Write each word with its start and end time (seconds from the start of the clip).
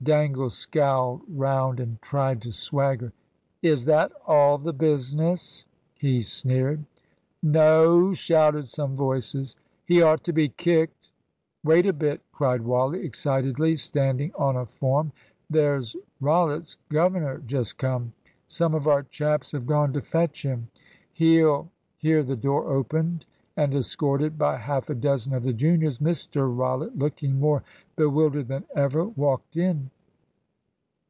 Dangle 0.00 0.48
scowled 0.48 1.22
round 1.28 1.80
and 1.80 2.00
tried 2.00 2.40
to 2.42 2.52
swagger. 2.52 3.12
"Is 3.62 3.84
that 3.86 4.12
all 4.28 4.56
the 4.56 4.72
business?" 4.72 5.66
he 5.96 6.20
sneered. 6.22 6.84
"No!" 7.42 8.14
shouted 8.14 8.68
some 8.68 8.94
voices. 8.96 9.56
"He 9.84 10.00
ought 10.00 10.22
to 10.22 10.32
be 10.32 10.50
kicked." 10.50 11.10
"Wait 11.64 11.84
a 11.84 11.92
bit," 11.92 12.22
cried 12.30 12.62
Wally, 12.62 13.04
excitedly, 13.04 13.74
standing 13.74 14.30
on 14.38 14.54
a 14.54 14.66
form, 14.66 15.10
"there's 15.50 15.96
Rollitt's 16.20 16.76
governor 16.88 17.42
just 17.44 17.76
come. 17.76 18.12
Some 18.46 18.76
of 18.76 18.86
our 18.86 19.02
chaps 19.02 19.50
have 19.50 19.66
gone 19.66 19.92
to 19.94 20.00
fetch 20.00 20.44
him. 20.44 20.68
He'll" 21.12 21.70
Here 21.98 22.22
the 22.22 22.36
door 22.36 22.68
opened, 22.72 23.26
and, 23.56 23.74
escorted 23.74 24.38
by 24.38 24.56
half 24.56 24.88
a 24.88 24.94
dozen 24.94 25.34
of 25.34 25.42
the 25.42 25.52
juniors, 25.52 25.98
Mr 25.98 26.48
Rollitt, 26.48 26.96
looking 26.96 27.40
more 27.40 27.64
bewildered 27.96 28.46
than 28.46 28.64
ever, 28.76 29.02
walked 29.04 29.56
in. 29.56 29.90